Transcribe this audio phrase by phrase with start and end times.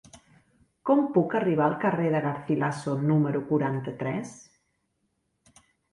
[0.89, 4.33] Com puc arribar al carrer de Garcilaso número quaranta-tres?